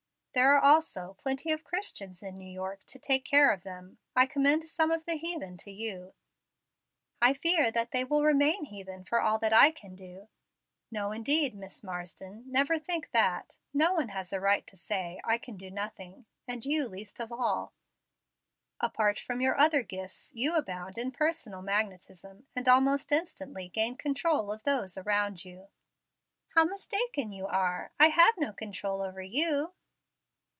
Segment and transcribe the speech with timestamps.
[0.33, 3.97] "There are also plenty of Christians in New York to take care of them.
[4.15, 6.13] I commend some of the heathen to you."
[7.21, 10.29] "I fear that they will remain heathen for all that I can do."
[10.89, 12.43] "No, indeed, Miss Marsden.
[12.43, 13.57] Please never think that.
[13.73, 17.33] No one has a right to say, 'I can do nothing,' and you least of
[17.33, 17.73] all.
[18.79, 24.49] Apart from your other gifts, you abound in personal magnetism, and almost instantly gain control
[24.53, 25.67] of those around you."
[26.55, 27.91] "How mistaken you are!
[27.99, 29.73] I have no control over you."